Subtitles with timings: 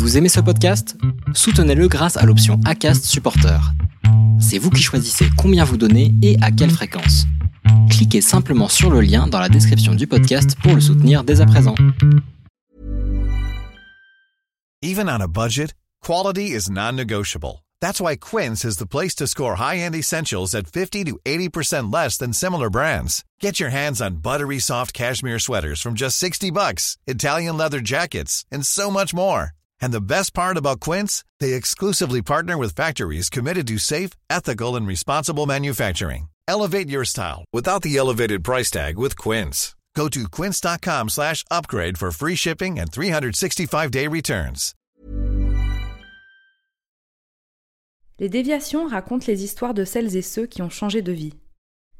[0.00, 0.96] Vous aimez ce podcast?
[1.34, 3.60] Soutenez-le grâce à l'option ACAST Supporter.
[4.40, 7.26] C'est vous qui choisissez combien vous donnez et à quelle fréquence.
[7.90, 11.46] Cliquez simplement sur le lien dans la description du podcast pour le soutenir dès à
[11.46, 11.74] présent.
[14.80, 17.62] Even on a budget, quality is non-negotiable.
[17.82, 22.16] That's why Quince is the place to score high-end essentials at 50 to 80% less
[22.16, 23.22] than similar brands.
[23.38, 28.46] Get your hands on buttery soft cashmere sweaters from just 60 bucks, Italian leather jackets,
[28.50, 29.52] and so much more.
[29.80, 34.76] And the best part about Quince, they exclusively partner with factories committed to safe, ethical,
[34.76, 36.28] and responsible manufacturing.
[36.48, 39.74] Elevate your style without the elevated price tag with Quince.
[39.94, 44.74] Go to quince.com slash upgrade for free shipping and 365-day returns.
[48.18, 51.34] Les déviations racontent les histoires de celles et ceux qui ont changé de vie.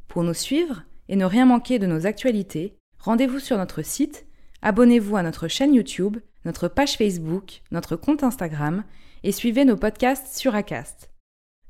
[0.07, 4.27] Pour nous suivre et ne rien manquer de nos actualités, rendez-vous sur notre site,
[4.61, 8.85] abonnez-vous à notre chaîne YouTube, notre page Facebook, notre compte Instagram
[9.23, 11.11] et suivez nos podcasts sur Acast.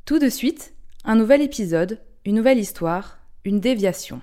[0.05, 4.21] Tout de suite, un nouvel épisode, une nouvelle histoire, une déviation.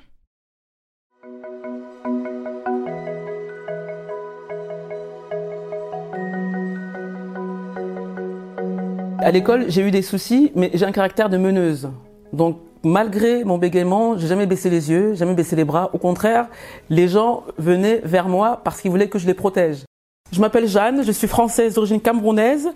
[9.19, 11.89] À l'école, j'ai eu des soucis, mais j'ai un caractère de meneuse.
[12.31, 15.89] Donc, malgré mon bégaiement, j'ai jamais baissé les yeux, jamais baissé les bras.
[15.93, 16.47] Au contraire,
[16.89, 19.86] les gens venaient vers moi parce qu'ils voulaient que je les protège.
[20.31, 22.69] Je m'appelle Jeanne, je suis française d'origine camerounaise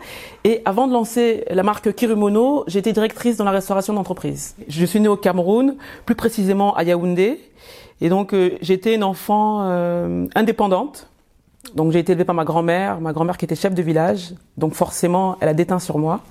[0.45, 4.55] et avant de lancer la marque Kirimono, j'étais directrice dans la restauration d'entreprise.
[4.69, 7.41] Je suis née au Cameroun, plus précisément à Yaoundé
[7.99, 11.09] et donc euh, j'étais une enfant euh, indépendante.
[11.75, 14.73] Donc j'ai été élevée par ma grand-mère, ma grand-mère qui était chef de village, donc
[14.73, 16.21] forcément elle a déteint sur moi.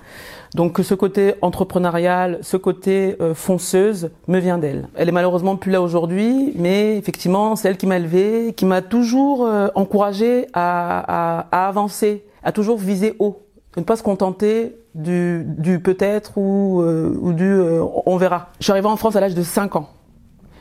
[0.55, 4.89] Donc ce côté entrepreneurial, ce côté euh, fonceuse me vient d'elle.
[4.97, 8.83] Elle est malheureusement plus là aujourd'hui, mais effectivement c'est elle qui m'a élevée, qui m'a
[8.83, 14.77] toujours euh, encouragée à, à, à, avancer, à toujours viser haut, ne pas se contenter
[14.95, 18.49] du, du peut-être ou, euh, ou du euh, on verra.
[18.59, 19.89] Je suis arrivée en France à l'âge de 5 ans.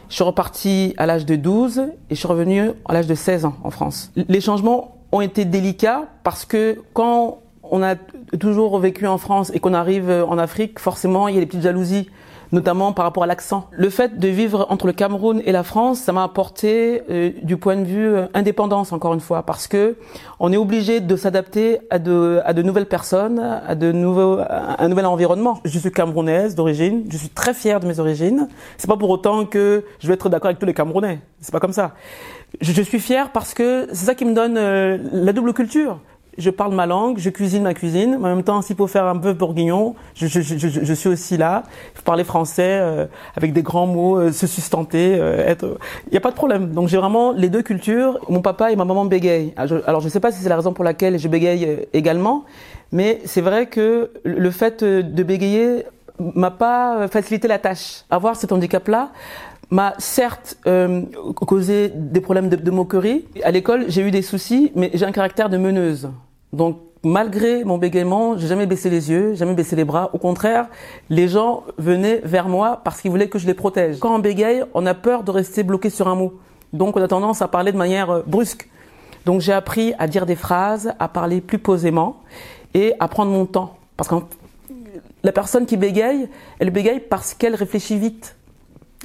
[0.09, 3.45] Je suis repartie à l'âge de 12 et je suis revenue à l'âge de 16
[3.45, 4.11] ans en France.
[4.15, 7.39] Les changements ont été délicats parce que quand
[7.71, 7.95] on a
[8.39, 11.63] toujours vécu en France et qu'on arrive en Afrique, forcément, il y a des petites
[11.63, 12.09] jalousies,
[12.51, 13.67] notamment par rapport à l'accent.
[13.71, 17.57] Le fait de vivre entre le Cameroun et la France, ça m'a apporté euh, du
[17.57, 19.95] point de vue euh, indépendance, encore une fois, parce que
[20.39, 24.83] on est obligé de s'adapter à de, à de nouvelles personnes, à de nouveaux, à
[24.83, 25.59] un nouvel environnement.
[25.65, 28.47] Je suis camerounaise d'origine, je suis très fière de mes origines.
[28.77, 31.21] C'est pas pour autant que je vais être d'accord avec tous les Camerounais.
[31.41, 31.93] C'est pas comme ça.
[32.61, 35.99] Je, suis fière parce que c'est ça qui me donne euh, la double culture
[36.39, 38.15] je parle ma langue, je cuisine ma cuisine.
[38.15, 41.37] En même temps, s'il faut faire un bœuf bourguignon, je, je, je, je, suis aussi
[41.37, 41.63] là.
[41.93, 43.05] Il faut parler français euh,
[43.35, 45.77] avec des grands mots, euh, se sustenter, euh, être.
[46.07, 46.71] Il n'y a pas de problème.
[46.71, 48.19] Donc j'ai vraiment les deux cultures.
[48.29, 49.53] Mon papa et ma maman bégayent.
[49.57, 52.45] Alors je ne sais pas si c'est la raison pour laquelle je bégaye également,
[52.91, 55.85] mais c'est vrai que le fait de bégayer
[56.19, 58.03] m'a pas facilité la tâche.
[58.09, 59.11] Avoir cet handicap-là
[59.69, 61.03] m'a certes euh,
[61.35, 63.25] causé des problèmes de, de moquerie.
[63.43, 66.09] À l'école, j'ai eu des soucis, mais j'ai un caractère de meneuse.
[66.53, 70.09] Donc, malgré mon bégaiement, j'ai jamais baissé les yeux, jamais baissé les bras.
[70.13, 70.67] Au contraire,
[71.09, 73.99] les gens venaient vers moi parce qu'ils voulaient que je les protège.
[73.99, 76.39] Quand on bégaye, on a peur de rester bloqué sur un mot.
[76.73, 78.69] Donc, on a tendance à parler de manière euh, brusque.
[79.25, 82.21] Donc, j'ai appris à dire des phrases, à parler plus posément
[82.73, 83.77] et à prendre mon temps.
[83.97, 84.15] Parce que
[85.23, 86.29] la personne qui bégaye,
[86.59, 88.35] elle bégaye parce qu'elle réfléchit vite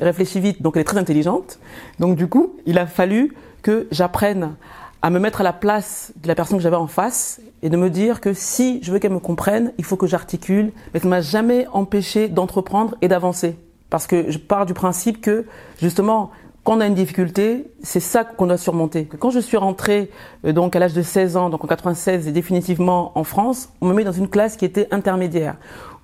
[0.00, 1.58] réfléchit vite, donc elle est très intelligente.
[2.00, 4.54] Donc du coup, il a fallu que j'apprenne
[5.04, 7.76] à me mettre à la place de la personne que j'avais en face et de
[7.76, 11.04] me dire que si je veux qu'elle me comprenne, il faut que j'articule, mais ça
[11.04, 13.58] ne m'a jamais empêché d'entreprendre et d'avancer.
[13.90, 15.44] Parce que je pars du principe que,
[15.78, 16.30] justement,
[16.62, 19.06] quand on a une difficulté, c'est ça qu'on doit surmonter.
[19.18, 20.10] Quand je suis rentrée
[20.46, 23.88] euh, donc à l'âge de 16 ans, donc en 96 et définitivement en France, on
[23.88, 25.56] me met dans une classe qui était intermédiaire,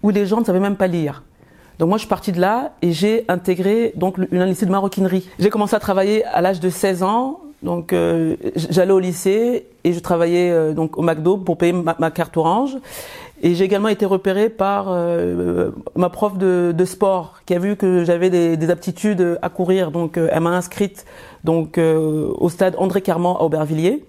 [0.03, 1.25] où les gens ne savaient même pas lire.
[1.79, 5.27] Donc moi je suis partie de là et j'ai intégré donc une lycée de maroquinerie.
[5.39, 7.41] J'ai commencé à travailler à l'âge de 16 ans.
[7.63, 12.11] Donc euh, j'allais au lycée et je travaillais euh, donc au McDo pour payer ma,
[12.11, 12.77] carte orange.
[13.43, 17.77] Et j'ai également été repérée par euh, ma prof de, de, sport qui a vu
[17.77, 19.91] que j'avais des, des, aptitudes à courir.
[19.91, 21.07] Donc elle m'a inscrite
[21.45, 24.05] donc au stade André Carman à Aubervilliers.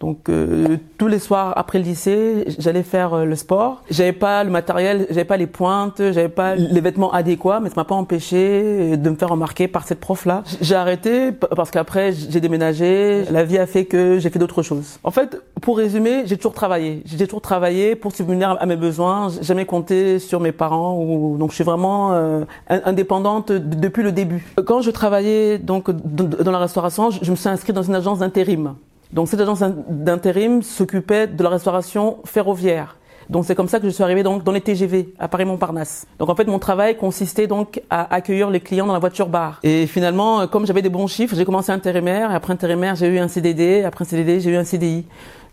[0.00, 3.82] Donc euh, tous les soirs après le lycée, j'allais faire euh, le sport.
[3.90, 7.76] J'avais pas le matériel, j'avais pas les pointes, j'avais pas les vêtements adéquats, mais ça
[7.76, 10.42] m'a pas empêché de me faire remarquer par cette prof là.
[10.60, 14.98] J'ai arrêté parce qu'après j'ai déménagé, la vie a fait que j'ai fait d'autres choses.
[15.02, 17.02] En fait, pour résumer, j'ai toujours travaillé.
[17.06, 21.50] J'ai toujours travaillé pour subvenir à mes besoins, jamais compté sur mes parents ou donc
[21.50, 24.46] je suis vraiment euh, indépendante depuis le début.
[24.66, 28.74] Quand je travaillais donc dans la restauration, je me suis inscrite dans une agence d'intérim.
[29.12, 32.96] Donc cette agence d'intérim s'occupait de la restauration ferroviaire.
[33.28, 36.06] Donc c'est comme ça que je suis arrivée donc dans les TGV à Paris-Montparnasse.
[36.18, 39.58] Donc en fait mon travail consistait donc à accueillir les clients dans la voiture bar.
[39.64, 42.30] Et finalement euh, comme j'avais des bons chiffres, j'ai commencé intérimaire.
[42.30, 43.82] Et après intérimaire j'ai eu un CDD.
[43.82, 45.06] Après un CDD j'ai eu un CDI.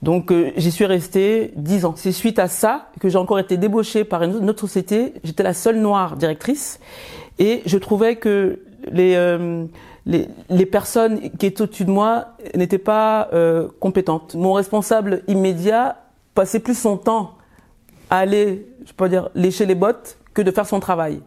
[0.03, 1.93] Donc euh, j'y suis resté 10 ans.
[1.95, 5.13] C'est suite à ça que j'ai encore été débauchée par une autre société.
[5.23, 6.79] J'étais la seule noire directrice
[7.39, 8.59] et je trouvais que
[8.91, 9.65] les euh,
[10.05, 14.35] les, les, personnes qui étaient au-dessus de moi n'étaient pas euh, compétentes.
[14.35, 15.97] Mon responsable immédiat
[16.35, 17.35] passait plus son temps
[18.09, 21.21] à aller, je peux dire, lécher les bottes que de faire son travail.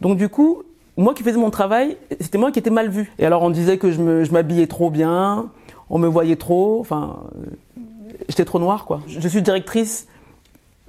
[0.00, 0.62] Donc du coup,
[0.96, 3.12] moi qui faisais mon travail, c'était moi qui étais mal vu.
[3.18, 5.50] Et alors on disait que je m'habillais trop bien,
[5.90, 7.24] on me voyait trop, enfin,
[8.28, 9.00] j'étais trop noire quoi.
[9.08, 10.06] Je suis directrice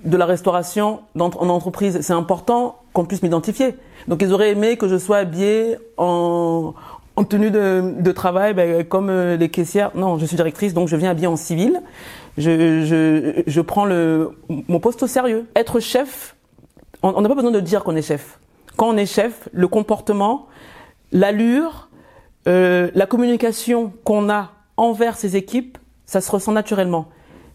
[0.04, 2.02] de la restauration en entreprise.
[2.02, 3.76] C'est important qu'on puisse m'identifier.
[4.08, 6.74] Donc ils auraient aimé que je sois habillée en,
[7.16, 9.92] en tenue de, de travail, ben, comme euh, les caissières.
[9.96, 11.82] Non, je suis directrice, donc je viens habillée en civil.
[12.38, 14.32] Je, je, je prends le,
[14.68, 15.46] mon poste au sérieux.
[15.56, 16.36] Être chef,
[17.02, 18.40] on n'a pas besoin de dire qu'on est chef.
[18.78, 20.48] Quand on est chef, le comportement,
[21.12, 21.90] l'allure,
[22.48, 27.08] euh, la communication qu'on a envers ses équipes, ça se ressent naturellement.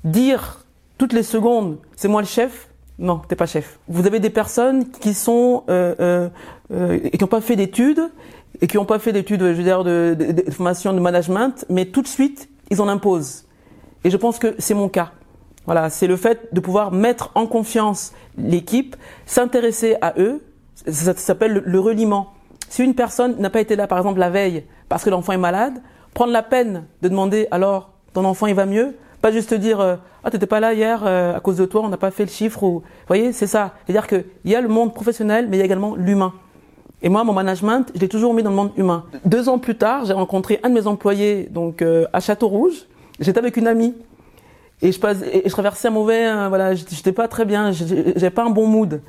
[0.05, 0.65] Dire
[0.97, 2.69] toutes les secondes, c'est moi le chef,
[2.99, 3.79] non, t'es pas chef.
[3.89, 6.29] Vous avez des personnes qui sont euh, euh,
[6.73, 8.11] euh qui n'ont pas fait d'études
[8.61, 11.65] et qui n'ont pas fait d'études, je veux dire, de, de, de, formation de management,
[11.69, 13.45] mais tout de suite, ils en imposent.
[14.03, 15.13] Et je pense que c'est mon cas.
[15.65, 18.97] Voilà, c'est le fait de pouvoir mettre en confiance l'équipe,
[19.27, 20.43] s'intéresser à eux.
[20.75, 22.33] Ça, s'appelle le, le reliement.
[22.69, 25.39] Si une personne n'a pas été là, par exemple, la veille, parce que l'enfant est
[25.39, 25.81] malade,
[26.15, 29.97] prendre la peine de demander alors ton enfant il va mieux, pas juste dire euh,
[30.25, 32.31] ah t'étais pas là hier euh, à cause de toi, on n'a pas fait le
[32.31, 33.75] chiffre ou, vous voyez, c'est ça.
[33.85, 36.33] C'est-à-dire que il y a le monde professionnel, mais il y a également l'humain.
[37.01, 39.05] Et moi, mon management, je l'ai toujours mis dans le monde humain.
[39.25, 42.87] Deux ans plus tard, j'ai rencontré un de mes employés donc euh, à Château Rouge.
[43.21, 43.95] J'étais avec une amie
[44.83, 48.31] et je, passe, et je traversais un mauvais, euh, voilà, j'étais pas très bien, j'avais
[48.31, 49.01] pas un bon mood.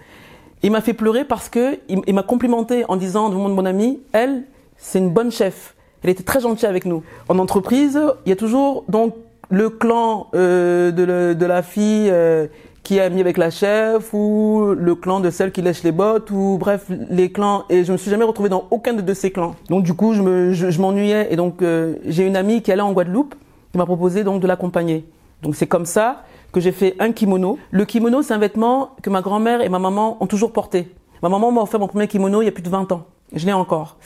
[0.61, 4.43] Il m'a fait pleurer parce que il, m'a complimenté en disant devant mon ami, elle,
[4.77, 5.75] c'est une bonne chef.
[6.03, 7.03] Elle était très gentille avec nous.
[7.27, 9.15] En entreprise, il y a toujours donc
[9.49, 12.47] le clan euh, de, de, la fille euh,
[12.83, 16.31] qui est amie avec la chef ou le clan de celle qui lèche les bottes
[16.31, 17.65] ou bref les clans.
[17.69, 19.55] Et je me suis jamais retrouvée dans aucun de, ces clans.
[19.69, 21.31] Donc du coup je me je, m'ennuyais.
[21.31, 23.35] Et donc euh, j'ai une amie qui allait en Guadeloupe
[23.71, 25.05] qui m'a proposé donc de l'accompagner.
[25.41, 27.57] Donc c'est comme ça que j'ai fait un kimono.
[27.71, 30.91] Le kimono c'est un vêtement que ma grand-mère et ma maman ont toujours porté.
[31.21, 33.03] Ma maman m'a offert mon premier kimono il y a plus de 20 ans.
[33.33, 33.97] Je l'ai encore.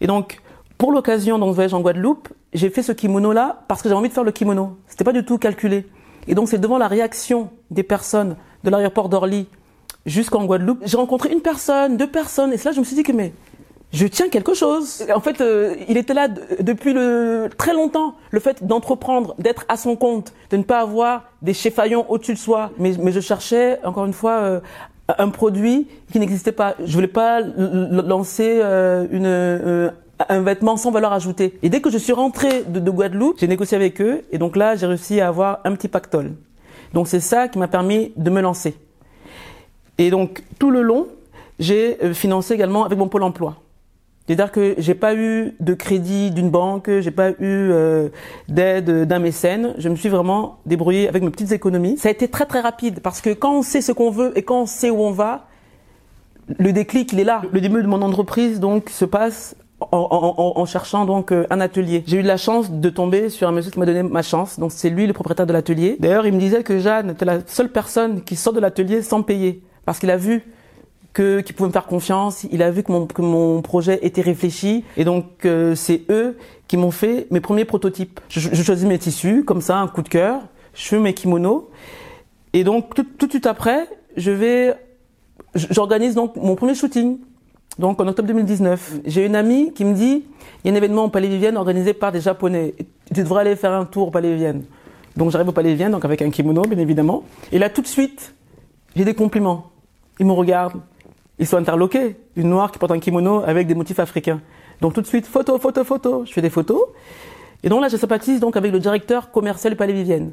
[0.00, 0.40] Et donc
[0.84, 4.10] pour l'occasion donc voyage en Guadeloupe j'ai fait ce kimono là parce que j'avais envie
[4.10, 5.86] de faire le kimono c'était pas du tout calculé
[6.28, 9.46] et donc c'est devant la réaction des personnes de l'aéroport d'Orly
[10.04, 13.02] jusqu'en Guadeloupe, j'ai rencontré une personne, deux personnes, et c'est là je me suis dit
[13.02, 13.32] que mais
[13.94, 15.06] je tiens quelque chose.
[15.14, 18.16] En fait, euh, il était là depuis le, très longtemps.
[18.32, 22.38] Le fait d'entreprendre, d'être à son compte, de ne pas avoir des chefaillons au-dessus de
[22.38, 22.72] soi.
[22.76, 24.60] Mais, mais je cherchais, encore une fois, euh,
[25.16, 26.74] un produit qui n'existait pas.
[26.84, 29.92] Je voulais pas lancer euh, une,
[30.28, 31.58] un vêtement sans valeur ajoutée.
[31.62, 34.56] Et dès que je suis rentrée de, de Guadeloupe, j'ai négocié avec eux et donc
[34.56, 36.32] là, j'ai réussi à avoir un petit pactole.
[36.92, 38.76] Donc c'est ça qui m'a permis de me lancer.
[39.98, 41.08] Et donc tout le long,
[41.58, 43.56] j'ai euh, financé également avec mon pôle emploi.
[44.26, 48.08] C'est-à-dire que j'ai pas eu de crédit d'une banque, j'ai pas eu euh,
[48.48, 49.74] d'aide d'un mécène.
[49.76, 51.98] Je me suis vraiment débrouillée avec mes petites économies.
[51.98, 54.42] Ça a été très très rapide parce que quand on sait ce qu'on veut et
[54.42, 55.46] quand on sait où on va,
[56.58, 57.42] le déclic il est là.
[57.52, 59.56] Le début de mon entreprise donc se passe
[59.94, 62.02] en, cherchant donc euh, un atelier.
[62.06, 64.58] J'ai eu la chance de tomber sur un monsieur qui m'a donné ma chance.
[64.58, 65.96] Donc c'est lui le propriétaire de l'atelier.
[66.00, 69.22] D'ailleurs, il me disait que Jeanne était la seule personne qui sort de l'atelier sans
[69.22, 70.42] payer parce qu'il a vu
[71.12, 72.44] que qu'il pouvait me faire confiance.
[72.50, 76.36] Il a vu que mon, que mon projet était réfléchi et donc euh, c'est eux
[76.66, 78.20] qui m'ont fait mes premiers prototypes.
[78.28, 80.40] Je, je, choisis mes tissus comme ça, un coup de cœur.
[80.74, 81.68] Je fais mes kimonos
[82.52, 84.74] et donc tout, tout de suite après, je vais
[85.54, 87.18] j'organise donc mon premier shooting
[87.78, 90.24] donc en octobre 2019, j'ai une amie qui me dit
[90.64, 92.74] il y a un événement au Palais Vivienne organisé par des Japonais.
[93.12, 94.64] Tu devrais aller faire un tour au Palais Vivienne.
[95.16, 97.24] Donc j'arrive au Palais Vivienne, donc avec un kimono bien évidemment.
[97.50, 98.34] Et là tout de suite,
[98.94, 99.70] j'ai des compliments.
[100.20, 100.80] Ils me regardent,
[101.38, 102.16] ils sont interloqués.
[102.36, 104.40] Une noire qui porte un kimono avec des motifs africains.
[104.80, 106.24] Donc tout de suite, photo, photo, photo.
[106.24, 106.80] Je fais des photos.
[107.64, 110.32] Et donc là, je sympathise donc avec le directeur commercial Palais Vivienne.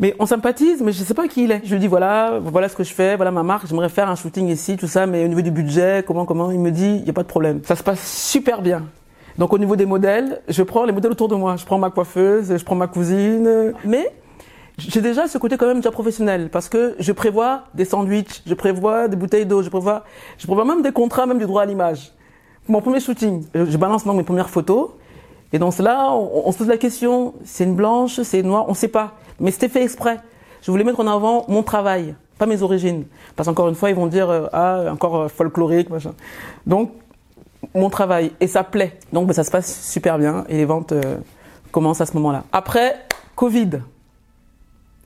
[0.00, 1.60] Mais on sympathise, mais je ne sais pas qui il est.
[1.64, 4.16] Je lui dis voilà, voilà ce que je fais, voilà ma marque, j'aimerais faire un
[4.16, 7.04] shooting ici, tout ça, mais au niveau du budget, comment, comment Il me dit, il
[7.04, 7.60] n'y a pas de problème.
[7.62, 8.82] Ça se passe super bien.
[9.38, 11.54] Donc au niveau des modèles, je prends les modèles autour de moi.
[11.54, 13.74] Je prends ma coiffeuse, je prends ma cousine.
[13.84, 14.12] Mais
[14.76, 18.54] j'ai déjà ce côté quand même déjà professionnel parce que je prévois des sandwichs, je
[18.54, 20.02] prévois des bouteilles d'eau, je prévois,
[20.36, 22.10] je prévois même des contrats, même du droit à l'image.
[22.66, 24.90] Mon premier shooting, je balance donc mes premières photos
[25.52, 28.70] Et dans cela, on, se pose la question, c'est une blanche, c'est une noire, on
[28.70, 29.12] ne sait pas.
[29.38, 30.18] Mais c'était fait exprès.
[30.62, 33.04] Je voulais mettre en avant mon travail, pas mes origines.
[33.36, 36.14] Parce qu'encore une fois, ils vont dire, euh, ah, encore euh, folklorique, machin.
[36.66, 36.92] Donc,
[37.74, 38.32] mon travail.
[38.40, 38.98] Et ça plaît.
[39.12, 40.44] Donc, bah, ça se passe super bien.
[40.48, 41.18] Et les ventes euh,
[41.70, 42.44] commencent à ce moment-là.
[42.52, 43.06] Après,
[43.36, 43.80] Covid.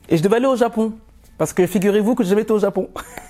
[0.09, 0.93] Et je devais aller au Japon.
[1.37, 2.87] Parce que figurez-vous que j'ai jamais été au Japon.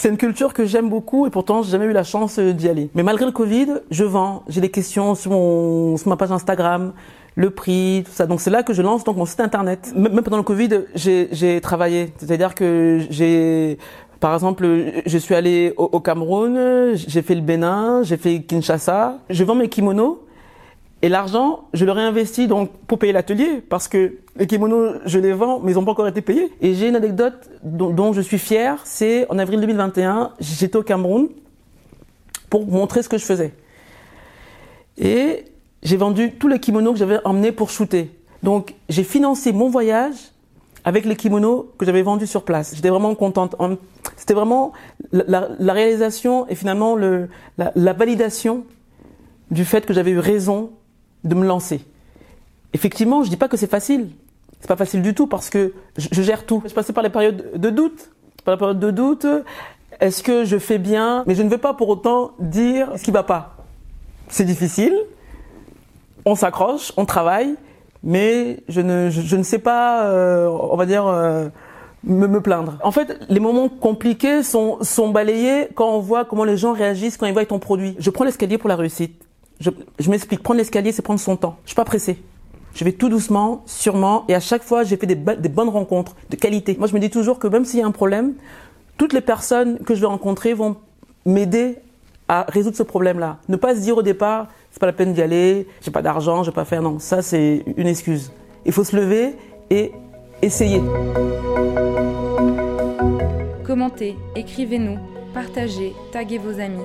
[0.00, 2.88] C'est une culture que j'aime beaucoup et pourtant j'ai jamais eu la chance d'y aller.
[2.94, 4.44] Mais malgré le Covid, je vends.
[4.48, 6.94] J'ai des questions sur, mon, sur ma page Instagram,
[7.34, 8.24] le prix, tout ça.
[8.24, 9.92] Donc c'est là que je lance donc mon site internet.
[9.94, 12.14] Même pendant le Covid, j'ai travaillé.
[12.16, 13.76] C'est-à-dire que j'ai
[14.20, 14.66] par exemple,
[15.04, 19.18] je suis allé au, au Cameroun, j'ai fait le Bénin, j'ai fait Kinshasa.
[19.28, 20.22] Je vends mes kimonos
[21.02, 25.32] et l'argent, je le réinvestis donc pour payer l'atelier parce que les kimonos, je les
[25.32, 26.52] vends, mais ils n'ont pas encore été payés.
[26.60, 28.80] Et j'ai une anecdote dont, je suis fier.
[28.84, 31.28] C'est en avril 2021, j'étais au Cameroun
[32.50, 33.54] pour montrer ce que je faisais.
[34.98, 35.46] Et
[35.82, 38.10] j'ai vendu tous les kimonos que j'avais emmenés pour shooter.
[38.42, 40.32] Donc j'ai financé mon voyage
[40.84, 42.74] avec les kimonos que j'avais vendus sur place.
[42.74, 43.56] J'étais vraiment contente.
[44.16, 44.72] C'était vraiment
[45.12, 48.64] la, réalisation et finalement le, la, la validation
[49.50, 50.72] du fait que j'avais eu raison
[51.24, 51.80] de me lancer.
[52.72, 54.10] Effectivement, je dis pas que c'est facile.
[54.60, 56.62] C'est pas facile du tout parce que je, gère tout.
[56.66, 58.10] Je passais par les périodes de doute.
[58.44, 59.26] Par la période de doute,
[60.00, 61.24] est-ce que je fais bien?
[61.26, 63.56] Mais je ne veux pas pour autant dire ce qui va pas.
[64.28, 64.94] C'est difficile.
[66.24, 67.56] On s'accroche, on travaille,
[68.02, 71.48] mais je ne, je, je ne sais pas, euh, on va dire, euh,
[72.04, 72.76] me, me, plaindre.
[72.82, 77.16] En fait, les moments compliqués sont, sont balayés quand on voit comment les gens réagissent
[77.16, 77.96] quand ils voient ton produit.
[77.98, 79.22] Je prends l'escalier pour la réussite.
[79.60, 81.56] Je, m'explique, prendre l'escalier, c'est prendre son temps.
[81.64, 82.16] Je suis pas pressé.
[82.74, 86.36] Je vais tout doucement, sûrement, et à chaque fois, j'ai fait des, bonnes rencontres, de
[86.36, 86.76] qualité.
[86.78, 88.34] Moi, je me dis toujours que même s'il y a un problème,
[88.96, 90.76] toutes les personnes que je vais rencontrer vont
[91.26, 91.76] m'aider
[92.28, 93.38] à résoudre ce problème-là.
[93.48, 96.42] Ne pas se dire au départ, c'est pas la peine d'y aller, j'ai pas d'argent,
[96.42, 96.80] je vais pas faire.
[96.80, 98.32] Non, ça, c'est une excuse.
[98.64, 99.34] Il faut se lever
[99.68, 99.92] et
[100.40, 100.80] essayer.
[103.66, 104.98] Commentez, écrivez-nous,
[105.34, 106.84] partagez, taguez vos amis.